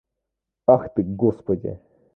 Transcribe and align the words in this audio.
Ах 0.75 0.89
ты, 0.95 1.03
господи! 1.25 1.79